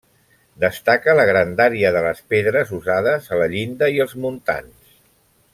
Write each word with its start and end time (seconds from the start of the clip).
Destaca 0.61 1.13
la 1.19 1.25
grandària 1.31 1.91
de 1.97 2.01
les 2.07 2.23
pedres 2.35 2.73
usades 2.81 3.31
a 3.37 3.41
la 3.43 3.51
llinda 3.55 3.95
i 3.99 4.05
els 4.07 4.21
muntants. 4.25 4.99